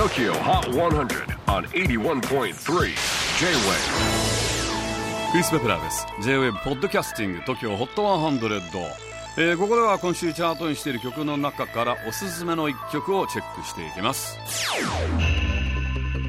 [0.00, 2.22] TOKYO HOT 100 on 81.3 J-WAVE
[5.30, 6.06] クリス・ベプラーです。
[6.22, 8.60] J-WAVE ポッドキャスティング TOKYO HOT 100、
[9.36, 14.38] えー、ここでは今週チャートにしている曲の中からおすすめの一曲をチェックしていきます。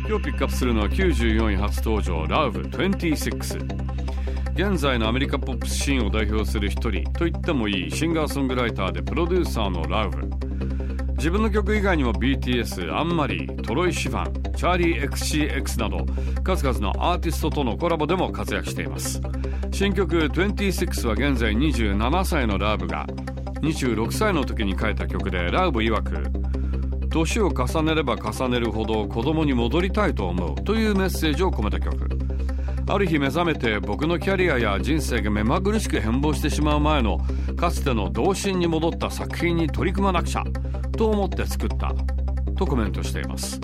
[0.06, 3.92] 今日ピックアップするのは94位初登場 Love26
[4.52, 10.51] 現在のアメリカポップスシーンを代表する一人と言ってもいいシンガーソングライターでプロデューサーのラウブ
[11.22, 16.04] 自分の曲以外にも BTS、アンマリー、トロイ・シファン、チャーリー XCX など
[16.44, 19.22] 数々のアーティストとのコラボでも活躍しています。
[19.72, 23.06] 新曲26は現在27歳のラウブが
[23.62, 32.10] 26歳の時に書いた曲でラウブ曰く年を重ねれば重ねるほど子供に戻りたいと思うというメッセージを込めた曲。
[32.88, 37.20] ある日目覚めて僕のキャリアや人生が目まぐるしく変貌してしまう前の
[37.62, 40.44] かつての童心に戻った作品に取り組まなくちゃ
[40.98, 41.94] と思って作った
[42.56, 43.62] とコメントしています。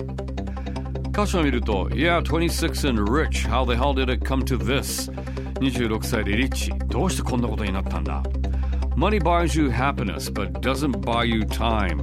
[1.08, 5.12] 歌詞を見ると Yeah, 26 and rich, how the hell did it come to this?
[5.54, 8.22] 26歳でリッチどうしてこんなことになったんだ
[8.94, 11.98] ？Money buys you happiness but doesn't buy you time.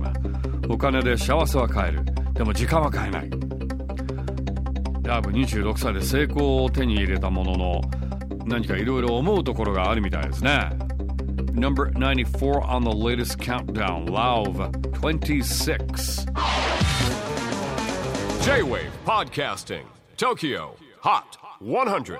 [0.67, 2.03] お金で幸せは買える。
[2.33, 3.29] でも時間は買えない。
[5.03, 7.81] ラブ26歳で成功を手に入れたものの
[8.45, 10.84] 何かいろいろ思うところがあるみたいですね。
[11.55, 16.25] Number 94 on the latest countdown Love 26
[18.43, 19.85] J-WAVE PODCASTING
[20.17, 22.19] TOKYO HOT 100